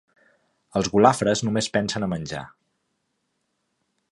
[0.79, 2.41] Els golafres només pensen a menjar.